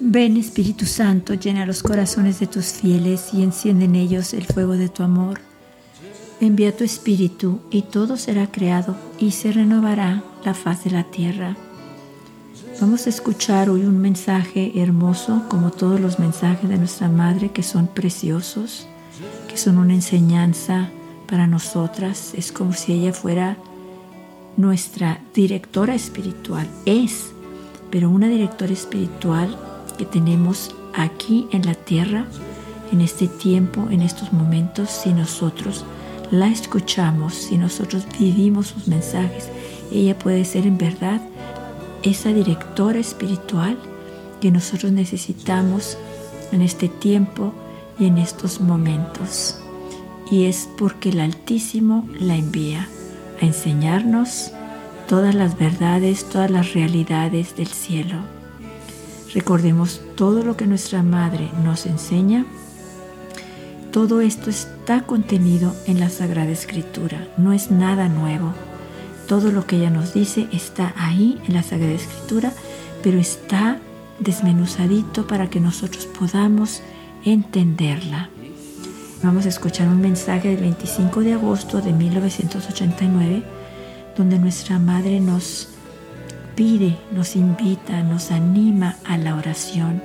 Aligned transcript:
Ven 0.00 0.38
Espíritu 0.38 0.86
Santo, 0.86 1.34
llena 1.34 1.66
los 1.66 1.82
corazones 1.82 2.40
de 2.40 2.46
tus 2.46 2.72
fieles 2.72 3.34
y 3.34 3.42
enciende 3.42 3.84
en 3.84 3.94
ellos 3.94 4.32
el 4.32 4.46
fuego 4.46 4.72
de 4.72 4.88
tu 4.88 5.02
amor. 5.02 5.40
Envía 6.40 6.74
tu 6.74 6.82
Espíritu 6.82 7.60
y 7.70 7.82
todo 7.82 8.16
será 8.16 8.50
creado 8.50 8.96
y 9.18 9.32
se 9.32 9.52
renovará 9.52 10.22
la 10.44 10.54
faz 10.54 10.84
de 10.84 10.92
la 10.92 11.04
tierra. 11.04 11.56
Vamos 12.80 13.06
a 13.06 13.10
escuchar 13.10 13.68
hoy 13.68 13.82
un 13.82 13.98
mensaje 13.98 14.80
hermoso, 14.80 15.42
como 15.48 15.72
todos 15.72 16.00
los 16.00 16.18
mensajes 16.18 16.70
de 16.70 16.78
nuestra 16.78 17.08
Madre, 17.08 17.50
que 17.50 17.62
son 17.62 17.86
preciosos, 17.86 18.86
que 19.46 19.58
son 19.58 19.76
una 19.76 19.92
enseñanza 19.92 20.90
para 21.28 21.46
nosotras. 21.46 22.32
Es 22.34 22.52
como 22.52 22.72
si 22.72 22.92
ella 22.92 23.12
fuera 23.12 23.56
nuestra 24.56 25.20
directora 25.34 25.94
espiritual. 25.94 26.68
Es, 26.84 27.32
pero 27.90 28.10
una 28.10 28.28
directora 28.28 28.72
espiritual 28.72 29.56
que 29.96 30.04
tenemos 30.04 30.74
aquí 30.94 31.46
en 31.52 31.64
la 31.64 31.74
tierra, 31.74 32.26
en 32.92 33.00
este 33.00 33.28
tiempo, 33.28 33.88
en 33.90 34.02
estos 34.02 34.32
momentos, 34.32 34.90
si 34.90 35.12
nosotros 35.12 35.84
la 36.30 36.48
escuchamos, 36.48 37.34
si 37.34 37.56
nosotros 37.56 38.06
vivimos 38.18 38.68
sus 38.68 38.88
mensajes, 38.88 39.48
ella 39.92 40.18
puede 40.18 40.44
ser 40.44 40.66
en 40.66 40.78
verdad 40.78 41.20
esa 42.02 42.32
directora 42.32 42.98
espiritual 42.98 43.78
que 44.40 44.50
nosotros 44.50 44.92
necesitamos 44.92 45.96
en 46.52 46.62
este 46.62 46.88
tiempo 46.88 47.52
y 47.98 48.06
en 48.06 48.18
estos 48.18 48.60
momentos. 48.60 49.58
Y 50.30 50.44
es 50.44 50.68
porque 50.76 51.10
el 51.10 51.20
Altísimo 51.20 52.06
la 52.18 52.36
envía 52.36 52.88
a 53.40 53.46
enseñarnos 53.46 54.52
todas 55.08 55.34
las 55.34 55.58
verdades, 55.58 56.28
todas 56.28 56.50
las 56.50 56.74
realidades 56.74 57.56
del 57.56 57.68
cielo. 57.68 58.16
Recordemos 59.34 60.00
todo 60.16 60.42
lo 60.42 60.56
que 60.56 60.66
nuestra 60.66 61.02
Madre 61.02 61.50
nos 61.64 61.86
enseña. 61.86 62.44
Todo 63.92 64.20
esto 64.20 64.50
está 64.50 65.02
contenido 65.02 65.74
en 65.86 65.98
la 65.98 66.10
Sagrada 66.10 66.50
Escritura, 66.50 67.28
no 67.38 67.52
es 67.52 67.70
nada 67.70 68.08
nuevo. 68.08 68.52
Todo 69.26 69.50
lo 69.50 69.66
que 69.66 69.76
ella 69.76 69.90
nos 69.90 70.14
dice 70.14 70.46
está 70.52 70.94
ahí 70.96 71.38
en 71.46 71.54
la 71.54 71.62
Sagrada 71.62 71.92
Escritura, 71.92 72.52
pero 73.02 73.18
está 73.18 73.78
desmenuzadito 74.18 75.26
para 75.26 75.48
que 75.48 75.60
nosotros 75.60 76.06
podamos 76.06 76.82
entenderla. 77.24 78.30
Vamos 79.20 79.46
a 79.46 79.48
escuchar 79.48 79.88
un 79.88 80.00
mensaje 80.00 80.50
del 80.50 80.60
25 80.60 81.22
de 81.22 81.32
agosto 81.32 81.80
de 81.80 81.92
1989, 81.92 83.42
donde 84.16 84.38
nuestra 84.38 84.78
Madre 84.78 85.18
nos 85.18 85.70
pide, 86.54 86.96
nos 87.10 87.34
invita, 87.34 88.04
nos 88.04 88.30
anima 88.30 88.96
a 89.04 89.18
la 89.18 89.34
oración. 89.34 90.00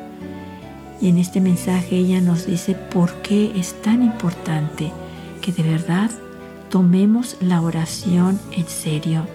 Y 0.99 1.09
en 1.09 1.19
este 1.19 1.41
mensaje 1.41 1.97
ella 1.97 2.21
nos 2.21 2.47
dice 2.47 2.73
por 2.73 3.13
qué 3.21 3.51
es 3.55 3.79
tan 3.83 4.01
importante 4.01 4.91
que 5.43 5.51
de 5.51 5.61
verdad 5.61 6.09
tomemos 6.71 7.37
la 7.39 7.61
oración 7.61 8.39
en 8.51 8.67
serio. 8.67 9.27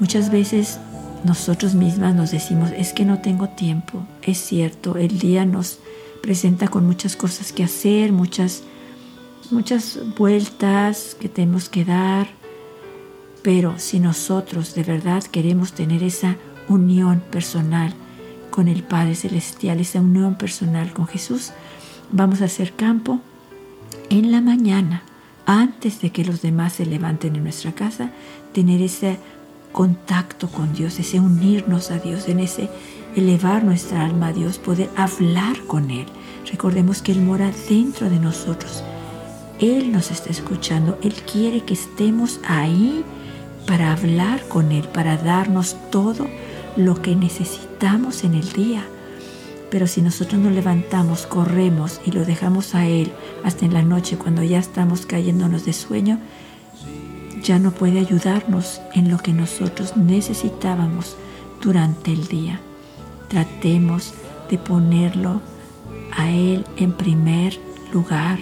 Muchas 0.00 0.32
veces 0.32 0.80
nosotros 1.22 1.76
mismas 1.76 2.16
nos 2.16 2.32
decimos, 2.32 2.70
es 2.76 2.92
que 2.92 3.04
no 3.04 3.20
tengo 3.20 3.50
tiempo. 3.50 4.04
Es 4.22 4.38
cierto, 4.38 4.96
el 4.96 5.20
día 5.20 5.46
nos 5.46 5.78
presenta 6.24 6.68
con 6.68 6.86
muchas 6.86 7.16
cosas 7.16 7.52
que 7.52 7.62
hacer, 7.62 8.10
muchas, 8.10 8.62
muchas 9.50 9.98
vueltas 10.16 11.14
que 11.20 11.28
tenemos 11.28 11.68
que 11.68 11.84
dar. 11.84 12.28
Pero 13.42 13.78
si 13.78 14.00
nosotros 14.00 14.74
de 14.74 14.84
verdad 14.84 15.22
queremos 15.22 15.74
tener 15.74 16.02
esa 16.02 16.38
unión 16.66 17.22
personal 17.30 17.92
con 18.50 18.68
el 18.68 18.82
Padre 18.82 19.16
Celestial, 19.16 19.80
esa 19.80 20.00
unión 20.00 20.36
personal 20.36 20.94
con 20.94 21.06
Jesús, 21.06 21.50
vamos 22.10 22.40
a 22.40 22.46
hacer 22.46 22.72
campo 22.72 23.20
en 24.08 24.32
la 24.32 24.40
mañana 24.40 25.02
antes 25.44 26.00
de 26.00 26.10
que 26.10 26.24
los 26.24 26.40
demás 26.40 26.72
se 26.72 26.86
levanten 26.86 27.36
en 27.36 27.42
nuestra 27.42 27.72
casa, 27.72 28.12
tener 28.54 28.80
ese 28.80 29.18
contacto 29.72 30.48
con 30.48 30.72
Dios, 30.72 30.98
ese 30.98 31.20
unirnos 31.20 31.90
a 31.90 31.98
Dios, 31.98 32.28
en 32.28 32.40
ese 32.40 32.70
elevar 33.14 33.62
nuestra 33.62 34.06
alma 34.06 34.28
a 34.28 34.32
Dios, 34.32 34.56
poder 34.56 34.88
hablar 34.96 35.58
con 35.66 35.90
Él. 35.90 36.06
Recordemos 36.50 37.02
que 37.02 37.12
Él 37.12 37.20
mora 37.20 37.50
dentro 37.68 38.10
de 38.10 38.18
nosotros. 38.18 38.84
Él 39.60 39.92
nos 39.92 40.10
está 40.10 40.30
escuchando, 40.30 40.98
Él 41.02 41.14
quiere 41.14 41.60
que 41.60 41.74
estemos 41.74 42.40
ahí 42.46 43.04
para 43.66 43.92
hablar 43.92 44.42
con 44.48 44.72
Él, 44.72 44.88
para 44.88 45.16
darnos 45.16 45.76
todo 45.90 46.26
lo 46.76 47.00
que 47.00 47.16
necesitamos 47.16 48.24
en 48.24 48.34
el 48.34 48.52
día. 48.52 48.84
Pero 49.70 49.86
si 49.86 50.02
nosotros 50.02 50.40
nos 50.40 50.52
levantamos, 50.52 51.26
corremos 51.26 52.00
y 52.04 52.12
lo 52.12 52.24
dejamos 52.24 52.74
a 52.74 52.86
Él 52.86 53.12
hasta 53.42 53.64
en 53.64 53.74
la 53.74 53.82
noche 53.82 54.16
cuando 54.16 54.42
ya 54.42 54.58
estamos 54.58 55.06
cayéndonos 55.06 55.64
de 55.64 55.72
sueño, 55.72 56.18
ya 57.42 57.58
no 57.58 57.72
puede 57.72 57.98
ayudarnos 57.98 58.80
en 58.94 59.10
lo 59.10 59.18
que 59.18 59.32
nosotros 59.32 59.96
necesitábamos 59.96 61.16
durante 61.62 62.12
el 62.12 62.26
día. 62.26 62.60
Tratemos 63.28 64.14
de 64.50 64.58
ponerlo 64.58 65.40
a 66.16 66.30
Él 66.30 66.64
en 66.76 66.92
primer 66.92 67.58
lugar, 67.92 68.38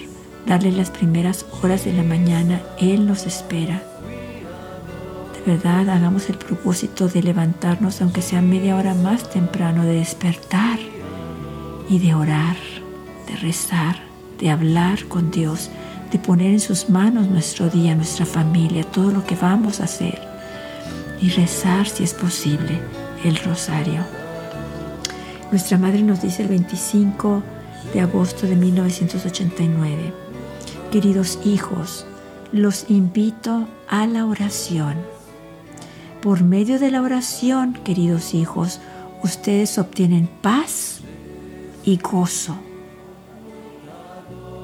darle 0.47 0.73
las 0.73 0.91
primeras 0.91 1.47
horas 1.63 1.85
de 1.85 1.93
la 1.93 2.03
mañana. 2.03 2.63
Él 2.79 3.07
nos 3.07 3.27
espera. 3.27 3.83
De 5.35 5.53
verdad, 5.53 5.89
hagamos 5.89 6.29
el 6.29 6.39
propósito 6.39 7.09
de 7.09 7.23
levantarnos, 7.23 8.01
aunque 8.01 8.23
sea 8.23 8.43
media 8.43 8.77
hora 8.77 8.95
más 8.95 9.29
temprano, 9.31 9.85
de 9.85 9.95
despertar 9.95 10.79
y 11.89 11.99
de 11.99 12.15
orar, 12.15 12.57
de 13.29 13.37
rezar, 13.37 13.97
de 14.39 14.51
hablar 14.51 15.07
con 15.07 15.31
Dios, 15.31 15.71
de 16.13 16.19
poner 16.19 16.53
en 16.53 16.61
sus 16.61 16.91
manos 16.91 17.27
nuestro 17.29 17.71
día, 17.71 17.95
nuestra 17.95 18.27
familia, 18.27 18.85
todo 18.85 19.11
lo 19.11 19.25
que 19.25 19.35
vamos 19.35 19.81
a 19.81 19.85
hacer 19.85 20.21
y 21.21 21.31
rezar 21.31 21.89
si 21.89 22.05
es 22.05 22.13
posible 22.13 22.81
el 23.25 23.37
rosario. 23.37 24.05
Nuestra 25.51 25.79
madre 25.79 26.03
nos 26.03 26.21
dice 26.21 26.43
el 26.43 26.49
25 26.49 27.43
de 27.93 28.01
agosto 28.01 28.47
de 28.47 28.57
1989, 28.57 30.13
queridos 30.91 31.39
hijos, 31.45 32.07
los 32.53 32.87
invito 32.89 33.69
a 33.89 34.07
la 34.07 34.27
oración. 34.27 34.97
Por 36.21 36.45
medio 36.45 36.79
de 36.79 36.91
la 36.91 37.03
oración, 37.03 37.75
queridos 37.85 38.35
hijos, 38.35 38.81
ustedes 39.23 39.79
obtienen 39.79 40.29
paz 40.41 41.01
y 41.85 41.97
gozo. 41.99 42.57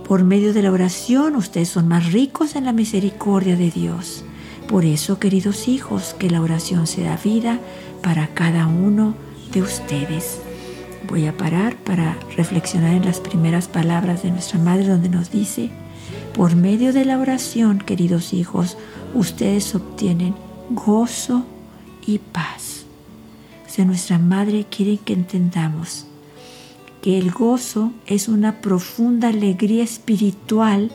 Por 0.07 0.25
medio 0.25 0.55
de 0.55 0.63
la 0.63 0.73
oración 0.73 1.37
ustedes 1.37 1.69
son 1.69 1.89
más 1.89 2.13
ricos 2.13 2.57
en 2.57 2.65
la 2.65 2.73
misericordia 2.73 3.57
de 3.57 3.71
Dios. 3.71 4.25
Por 4.69 4.85
eso, 4.85 5.19
queridos 5.19 5.69
hijos, 5.69 6.15
que 6.19 6.31
la 6.31 6.41
oración 6.41 6.87
sea 6.87 7.17
vida 7.17 7.59
para 8.03 8.29
cada 8.29 8.67
uno 8.67 9.15
de 9.53 9.63
ustedes. 9.63 10.41
Voy 11.07 11.27
a 11.27 11.37
parar 11.37 11.77
para 11.77 12.19
reflexionar 12.37 12.95
en 12.95 13.05
las 13.05 13.21
primeras 13.21 13.69
palabras 13.69 14.23
de 14.23 14.31
nuestra 14.31 14.59
Madre 14.59 14.89
donde 14.89 15.09
nos 15.09 15.31
dice, 15.31 15.71
por 16.35 16.57
medio 16.57 16.93
de 16.93 17.05
la 17.05 17.19
oración, 17.19 17.79
queridos 17.79 18.33
hijos, 18.33 18.77
ustedes 19.15 19.75
obtienen 19.75 20.35
gozo 20.71 21.45
y 22.07 22.19
paz. 22.19 22.85
O 23.67 23.71
sea, 23.71 23.85
nuestra 23.85 24.19
Madre 24.19 24.67
quiere 24.69 24.99
que 24.99 25.13
entendamos 25.13 26.07
que 27.03 27.19
el 27.19 27.31
gozo 27.31 27.93
es 28.07 28.29
una 28.29 28.61
profunda 28.61 29.29
alegría 29.29 29.85
espiritual 29.85 30.91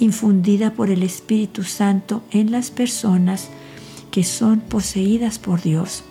infundida 0.00 0.72
por 0.72 0.90
el 0.90 1.02
Espíritu 1.02 1.62
Santo 1.62 2.22
en 2.30 2.50
las 2.50 2.70
personas 2.70 3.48
que 4.10 4.24
son 4.24 4.60
poseídas 4.60 5.38
por 5.38 5.62
Dios. 5.62 6.04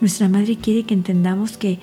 Nuestra 0.00 0.28
Madre 0.28 0.56
quiere 0.56 0.84
que 0.84 0.94
entendamos 0.94 1.56
que 1.56 1.78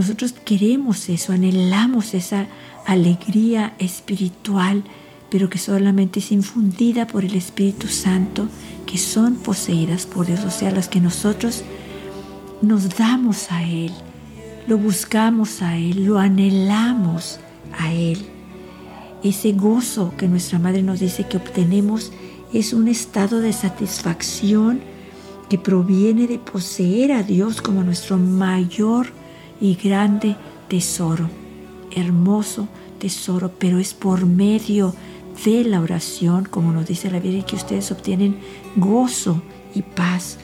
nosotros 0.00 0.34
queremos 0.44 1.08
eso, 1.08 1.32
anhelamos 1.32 2.14
esa 2.14 2.46
alegría 2.86 3.74
espiritual, 3.78 4.82
pero 5.30 5.48
que 5.48 5.58
solamente 5.58 6.20
es 6.20 6.32
infundida 6.32 7.06
por 7.06 7.24
el 7.24 7.34
Espíritu 7.34 7.88
Santo, 7.88 8.48
que 8.86 8.98
son 8.98 9.36
poseídas 9.36 10.06
por 10.06 10.26
Dios, 10.26 10.40
o 10.44 10.50
sea, 10.50 10.70
las 10.70 10.88
que 10.88 11.00
nosotros 11.00 11.62
nos 12.62 12.96
damos 12.96 13.52
a 13.52 13.62
Él 13.62 13.92
lo 14.70 14.78
buscamos 14.78 15.62
a 15.62 15.76
Él, 15.76 16.04
lo 16.04 16.18
anhelamos 16.18 17.40
a 17.76 17.92
Él. 17.92 18.18
Ese 19.24 19.52
gozo 19.52 20.14
que 20.16 20.28
nuestra 20.28 20.60
Madre 20.60 20.82
nos 20.82 21.00
dice 21.00 21.26
que 21.26 21.38
obtenemos 21.38 22.12
es 22.52 22.72
un 22.72 22.86
estado 22.86 23.40
de 23.40 23.52
satisfacción 23.52 24.80
que 25.48 25.58
proviene 25.58 26.28
de 26.28 26.38
poseer 26.38 27.10
a 27.10 27.24
Dios 27.24 27.60
como 27.60 27.82
nuestro 27.82 28.16
mayor 28.16 29.08
y 29.60 29.74
grande 29.74 30.36
tesoro, 30.68 31.28
hermoso 31.90 32.68
tesoro, 32.98 33.50
pero 33.58 33.78
es 33.78 33.94
por 33.94 34.26
medio 34.26 34.94
de 35.44 35.64
la 35.64 35.80
oración, 35.80 36.44
como 36.44 36.72
nos 36.72 36.86
dice 36.86 37.10
la 37.10 37.18
Virgen, 37.18 37.42
que 37.42 37.56
ustedes 37.56 37.90
obtienen 37.90 38.38
gozo 38.76 39.42
y 39.74 39.82
paz. 39.82 40.38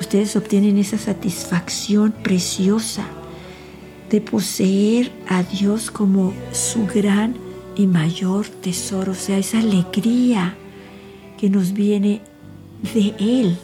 Ustedes 0.00 0.36
obtienen 0.36 0.78
esa 0.78 0.98
satisfacción 0.98 2.12
preciosa 2.12 3.06
de 4.10 4.20
poseer 4.20 5.12
a 5.28 5.42
Dios 5.42 5.90
como 5.90 6.32
su 6.52 6.86
gran 6.86 7.36
y 7.76 7.86
mayor 7.86 8.46
tesoro, 8.46 9.12
o 9.12 9.16
sea, 9.16 9.38
esa 9.38 9.58
alegría 9.58 10.54
que 11.38 11.50
nos 11.50 11.72
viene 11.72 12.20
de 12.94 13.14
Él, 13.18 13.56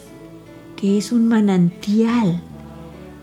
que 0.75 0.97
es 0.97 1.11
un 1.11 1.27
manantial, 1.27 2.41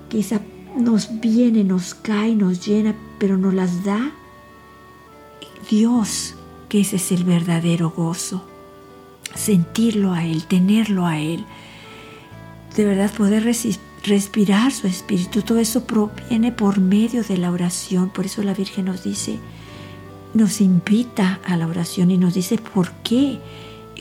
que 0.08 0.20
esa 0.20 0.40
nos 0.76 1.20
viene, 1.20 1.64
nos 1.64 1.94
cae, 1.94 2.34
nos 2.34 2.64
llena, 2.66 2.94
pero 3.18 3.36
nos 3.38 3.54
las 3.54 3.84
da 3.84 4.12
Dios, 5.68 6.34
que 6.68 6.80
ese 6.80 6.96
es 6.96 7.12
el 7.12 7.24
verdadero 7.24 7.90
gozo. 7.90 8.44
Sentirlo 9.34 10.12
a 10.12 10.24
Él, 10.24 10.44
tenerlo 10.44 11.06
a 11.06 11.18
Él. 11.18 11.44
De 12.74 12.84
verdad 12.84 13.12
poder 13.12 13.44
respirar 14.04 14.72
su 14.72 14.86
espíritu. 14.86 15.42
Todo 15.42 15.58
eso 15.58 15.84
proviene 15.84 16.52
por 16.52 16.80
medio 16.80 17.22
de 17.22 17.36
la 17.36 17.50
oración. 17.50 18.08
Por 18.08 18.26
eso 18.26 18.42
la 18.42 18.54
Virgen 18.54 18.86
nos 18.86 19.04
dice, 19.04 19.38
nos 20.32 20.60
invita 20.60 21.40
a 21.44 21.56
la 21.56 21.66
oración 21.66 22.10
y 22.10 22.18
nos 22.18 22.34
dice 22.34 22.56
por 22.58 22.92
qué, 23.02 23.38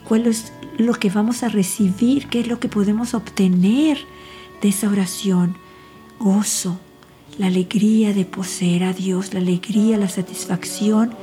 cuál 0.08 0.28
es 0.28 0.54
lo 0.78 0.94
que 0.94 1.10
vamos 1.10 1.44
a 1.44 1.50
recibir, 1.50 2.28
qué 2.28 2.42
es 2.42 2.48
lo 2.48 2.60
que 2.60 2.70
podemos 2.70 3.14
obtener 3.14 3.98
de 4.62 4.70
esa 4.70 4.88
oración. 4.90 5.58
Gozo, 6.20 6.80
la 7.38 7.48
alegría 7.48 8.14
de 8.14 8.26
poseer 8.26 8.84
a 8.84 8.94
Dios, 8.94 9.34
la 9.34 9.40
alegría, 9.40 9.98
la 9.98 10.10
satisfacción 10.10 11.14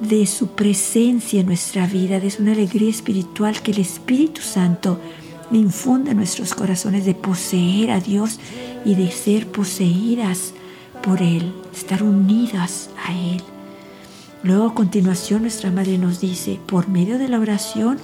de 0.00 0.26
su 0.26 0.48
presencia 0.48 1.40
en 1.40 1.46
nuestra 1.46 1.86
vida, 1.86 2.20
de 2.20 2.32
una 2.38 2.52
alegría 2.52 2.90
espiritual 2.90 3.62
que 3.62 3.70
el 3.70 3.78
Espíritu 3.78 4.42
Santo 4.42 5.00
infunde 5.52 6.10
en 6.10 6.16
nuestros 6.16 6.54
corazones 6.54 7.04
de 7.04 7.14
poseer 7.14 7.90
a 7.90 8.00
Dios 8.00 8.40
y 8.84 8.94
de 8.94 9.10
ser 9.10 9.46
poseídas 9.46 10.52
por 11.02 11.22
Él, 11.22 11.52
estar 11.72 12.02
unidas 12.02 12.90
a 13.06 13.12
Él. 13.12 13.42
Luego 14.42 14.66
a 14.66 14.74
continuación 14.74 15.42
nuestra 15.42 15.70
Madre 15.70 15.98
nos 15.98 16.20
dice, 16.20 16.60
por 16.66 16.88
medio 16.88 17.18
de 17.18 17.28
la 17.28 17.40
oración, 17.40 17.98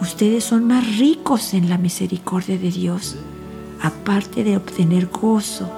ustedes 0.00 0.44
son 0.44 0.64
más 0.64 0.98
ricos 0.98 1.54
en 1.54 1.68
la 1.68 1.78
misericordia 1.78 2.56
de 2.58 2.70
Dios. 2.70 3.16
Aparte 3.82 4.44
de 4.44 4.56
obtener 4.56 5.06
gozo 5.06 5.70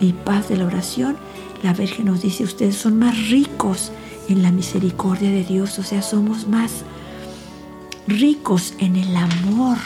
y 0.00 0.12
paz 0.12 0.48
de 0.48 0.56
la 0.56 0.66
oración, 0.66 1.16
la 1.62 1.72
Virgen 1.72 2.06
nos 2.06 2.22
dice, 2.22 2.44
ustedes 2.44 2.76
son 2.76 2.98
más 2.98 3.28
ricos 3.28 3.92
en 4.28 4.42
la 4.42 4.50
misericordia 4.50 5.30
de 5.30 5.44
Dios, 5.44 5.78
o 5.78 5.82
sea, 5.82 6.02
somos 6.02 6.48
más 6.48 6.84
ricos 8.06 8.74
en 8.78 8.96
el 8.96 9.16
amor, 9.16 9.78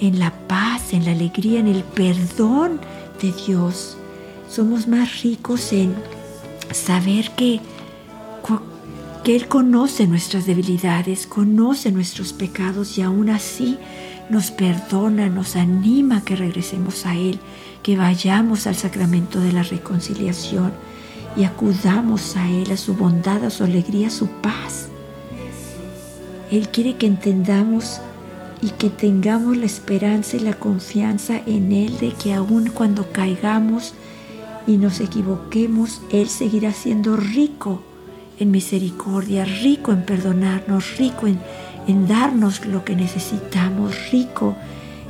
en 0.00 0.18
la 0.18 0.32
paz, 0.46 0.92
en 0.92 1.04
la 1.04 1.12
alegría, 1.12 1.60
en 1.60 1.68
el 1.68 1.82
perdón 1.82 2.80
de 3.22 3.32
Dios. 3.32 3.96
Somos 4.48 4.86
más 4.86 5.22
ricos 5.22 5.72
en 5.72 5.94
saber 6.72 7.30
que, 7.32 7.60
que 9.24 9.36
Él 9.36 9.48
conoce 9.48 10.06
nuestras 10.06 10.46
debilidades, 10.46 11.26
conoce 11.26 11.92
nuestros 11.92 12.32
pecados 12.32 12.96
y 12.98 13.02
aún 13.02 13.30
así 13.30 13.78
nos 14.30 14.50
perdona, 14.50 15.28
nos 15.28 15.56
anima 15.56 16.18
a 16.18 16.20
que 16.20 16.36
regresemos 16.36 17.06
a 17.06 17.14
Él, 17.14 17.38
que 17.82 17.96
vayamos 17.96 18.66
al 18.66 18.74
sacramento 18.74 19.40
de 19.40 19.52
la 19.52 19.62
reconciliación 19.62 20.72
y 21.36 21.44
acudamos 21.44 22.36
a 22.36 22.48
Él, 22.48 22.70
a 22.72 22.76
su 22.76 22.94
bondad, 22.94 23.44
a 23.44 23.50
su 23.50 23.64
alegría, 23.64 24.08
a 24.08 24.10
su 24.10 24.28
paz. 24.28 24.88
Él 26.50 26.68
quiere 26.68 26.96
que 26.96 27.06
entendamos 27.06 28.00
y 28.60 28.70
que 28.70 28.90
tengamos 28.90 29.56
la 29.56 29.66
esperanza 29.66 30.36
y 30.36 30.40
la 30.40 30.54
confianza 30.54 31.40
en 31.46 31.72
Él 31.72 31.98
de 31.98 32.12
que 32.12 32.34
aun 32.34 32.70
cuando 32.70 33.10
caigamos 33.12 33.94
y 34.66 34.76
nos 34.76 35.00
equivoquemos, 35.00 36.02
Él 36.12 36.28
seguirá 36.28 36.72
siendo 36.72 37.16
rico 37.16 37.82
en 38.38 38.50
misericordia, 38.50 39.44
rico 39.44 39.92
en 39.92 40.04
perdonarnos, 40.04 40.96
rico 40.98 41.26
en, 41.26 41.40
en 41.88 42.06
darnos 42.06 42.64
lo 42.66 42.84
que 42.84 42.94
necesitamos, 42.94 44.10
rico 44.12 44.54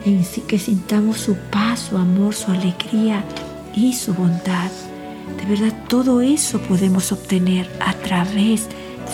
en 0.05 0.25
que 0.47 0.59
sintamos 0.59 1.19
su 1.19 1.37
paz, 1.51 1.89
su 1.91 1.99
amor, 1.99 2.35
su 2.35 2.51
alegría 2.51 3.25
y 3.75 3.93
su 3.93 4.15
bondad. 4.15 4.71
De 5.37 5.45
verdad, 5.45 5.75
todo 5.89 6.21
eso 6.21 6.61
podemos 6.61 7.13
obtener 7.13 7.69
a 7.85 7.93
través 7.95 8.69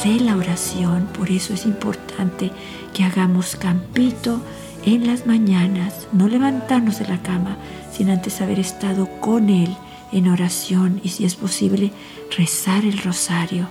de 0.05 0.21
la 0.21 0.37
oración. 0.37 1.09
Por 1.19 1.31
eso 1.31 1.55
es 1.55 1.65
importante 1.65 2.53
que 2.93 3.03
hagamos 3.03 3.57
campito 3.57 4.41
en 4.85 5.07
las 5.07 5.27
mañanas, 5.27 6.07
no 6.13 6.29
levantarnos 6.29 6.99
de 6.99 7.09
la 7.09 7.23
cama 7.23 7.57
sin 7.91 8.11
antes 8.11 8.43
haber 8.43 8.61
estado 8.61 9.09
con 9.21 9.49
Él 9.49 9.75
en 10.13 10.29
oración 10.29 11.01
y 11.03 11.09
si 11.09 11.25
es 11.25 11.35
posible 11.35 11.93
rezar 12.37 12.85
el 12.85 12.99
rosario. 12.99 13.69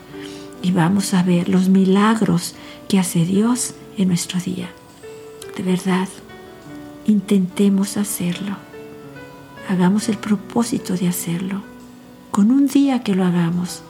Y 0.63 0.71
vamos 0.71 1.13
a 1.13 1.21
ver 1.21 1.49
los 1.49 1.69
milagros 1.69 2.55
que 2.87 2.97
hace 2.97 3.25
Dios 3.25 3.75
en 3.97 4.07
nuestro 4.07 4.39
día. 4.39 4.69
De 5.57 5.63
verdad, 5.63 6.07
intentemos 7.05 7.97
hacerlo. 7.97 8.57
Hagamos 9.69 10.09
el 10.09 10.17
propósito 10.17 10.95
de 10.95 11.07
hacerlo 11.07 11.61
con 12.31 12.51
un 12.51 12.67
día 12.67 13.03
que 13.03 13.13
lo 13.13 13.23
hagamos, 13.23 13.83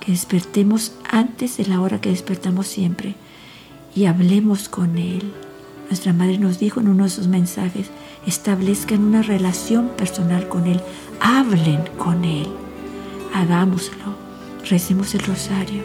que 0.00 0.12
despertemos 0.12 0.92
antes 1.08 1.56
de 1.56 1.66
la 1.66 1.80
hora 1.80 2.00
que 2.00 2.10
despertamos 2.10 2.66
siempre 2.66 3.14
y 3.94 4.06
hablemos 4.06 4.68
con 4.68 4.98
Él. 4.98 5.32
Nuestra 5.88 6.12
madre 6.12 6.38
nos 6.38 6.58
dijo 6.58 6.80
en 6.80 6.88
uno 6.88 7.04
de 7.04 7.10
sus 7.10 7.28
mensajes, 7.28 7.90
establezcan 8.26 9.04
una 9.04 9.22
relación 9.22 9.88
personal 9.90 10.48
con 10.48 10.66
Él, 10.66 10.80
hablen 11.20 11.84
con 11.96 12.24
Él, 12.24 12.48
hagámoslo, 13.32 14.16
recemos 14.68 15.14
el 15.14 15.20
rosario 15.20 15.84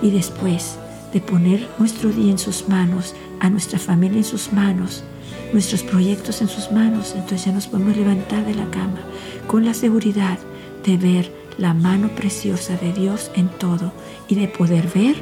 y 0.00 0.10
después 0.10 0.78
de 1.16 1.22
poner 1.22 1.66
nuestro 1.78 2.10
día 2.10 2.30
en 2.30 2.36
sus 2.36 2.68
manos, 2.68 3.14
a 3.40 3.48
nuestra 3.48 3.78
familia 3.78 4.18
en 4.18 4.24
sus 4.24 4.52
manos, 4.52 5.02
nuestros 5.50 5.82
proyectos 5.82 6.42
en 6.42 6.48
sus 6.48 6.70
manos, 6.70 7.14
entonces 7.14 7.46
ya 7.46 7.52
nos 7.52 7.68
podemos 7.68 7.96
levantar 7.96 8.44
de 8.44 8.54
la 8.54 8.70
cama 8.70 9.00
con 9.46 9.64
la 9.64 9.72
seguridad 9.72 10.38
de 10.84 10.98
ver 10.98 11.32
la 11.56 11.72
mano 11.72 12.08
preciosa 12.08 12.76
de 12.76 12.92
Dios 12.92 13.30
en 13.34 13.48
todo 13.48 13.94
y 14.28 14.34
de 14.34 14.46
poder 14.46 14.88
ver 14.94 15.16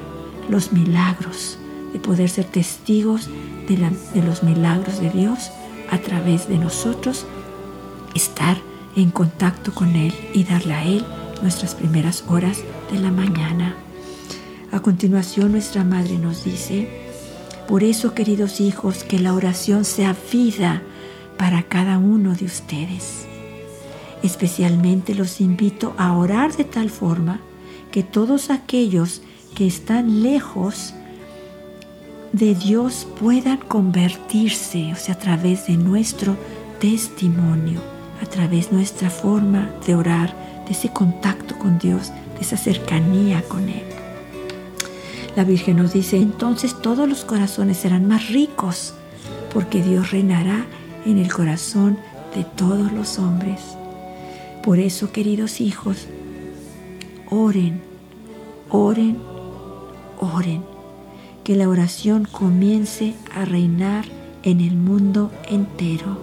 los 0.48 0.72
milagros, 0.72 1.58
de 1.92 2.00
poder 2.00 2.28
ser 2.28 2.46
testigos 2.46 3.28
de, 3.68 3.78
los 4.20 4.42
milagros 4.42 5.00
de 5.00 5.10
Dios 5.10 5.52
a 5.92 5.98
través 5.98 6.48
de 6.48 6.58
nosotros, 6.58 7.24
estar 8.16 8.56
en 8.96 9.12
contacto 9.12 9.72
con 9.72 9.94
Él 9.94 10.12
y 10.32 10.42
darle 10.42 10.74
a 10.74 10.84
Él 10.84 11.04
nuestras 11.40 11.76
primeras 11.76 12.24
horas 12.26 12.64
de 12.90 12.98
la 12.98 13.12
mañana. 13.12 13.76
A 14.74 14.82
continuación 14.82 15.52
nuestra 15.52 15.84
Madre 15.84 16.18
nos 16.18 16.42
dice, 16.42 16.88
por 17.68 17.84
eso 17.84 18.12
queridos 18.12 18.60
hijos, 18.60 19.04
que 19.04 19.20
la 19.20 19.32
oración 19.32 19.84
sea 19.84 20.16
vida 20.32 20.82
para 21.38 21.62
cada 21.62 21.96
uno 21.98 22.34
de 22.34 22.46
ustedes. 22.46 23.24
Especialmente 24.24 25.14
los 25.14 25.40
invito 25.40 25.94
a 25.96 26.16
orar 26.18 26.56
de 26.56 26.64
tal 26.64 26.90
forma 26.90 27.40
que 27.92 28.02
todos 28.02 28.50
aquellos 28.50 29.22
que 29.54 29.64
están 29.64 30.24
lejos 30.24 30.92
de 32.32 32.56
Dios 32.56 33.06
puedan 33.20 33.58
convertirse, 33.58 34.92
o 34.92 34.96
sea, 34.96 35.14
a 35.14 35.18
través 35.18 35.68
de 35.68 35.76
nuestro 35.76 36.36
testimonio, 36.80 37.78
a 38.20 38.26
través 38.26 38.70
de 38.70 38.78
nuestra 38.78 39.08
forma 39.08 39.70
de 39.86 39.94
orar, 39.94 40.34
de 40.66 40.72
ese 40.72 40.88
contacto 40.88 41.56
con 41.60 41.78
Dios, 41.78 42.10
de 42.34 42.40
esa 42.40 42.56
cercanía 42.56 43.40
con 43.42 43.68
Él. 43.68 43.83
La 45.36 45.44
Virgen 45.44 45.78
nos 45.78 45.92
dice, 45.92 46.16
entonces 46.16 46.80
todos 46.80 47.08
los 47.08 47.24
corazones 47.24 47.78
serán 47.78 48.06
más 48.06 48.28
ricos, 48.28 48.94
porque 49.52 49.82
Dios 49.82 50.12
reinará 50.12 50.64
en 51.04 51.18
el 51.18 51.32
corazón 51.32 51.98
de 52.34 52.44
todos 52.44 52.92
los 52.92 53.18
hombres. 53.18 53.60
Por 54.62 54.78
eso, 54.78 55.10
queridos 55.10 55.60
hijos, 55.60 56.06
oren, 57.30 57.82
oren, 58.70 59.18
oren. 60.20 60.62
Que 61.42 61.56
la 61.56 61.68
oración 61.68 62.26
comience 62.30 63.14
a 63.34 63.44
reinar 63.44 64.06
en 64.44 64.60
el 64.60 64.76
mundo 64.76 65.30
entero. 65.50 66.16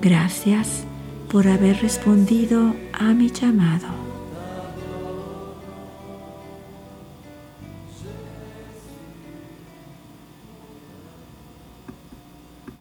Gracias 0.00 0.84
por 1.30 1.48
haber 1.48 1.82
respondido 1.82 2.74
a 2.92 3.12
mi 3.12 3.30
llamado. 3.30 4.09